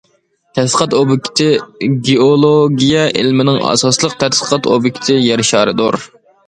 [0.59, 1.45] تەتقىقات ئوبيېكتى
[2.09, 6.03] گېئولوگىيە ئىلمىنىڭ ئاساسلىق تەتقىقات ئوبيېكتى يەر شارىدۇر.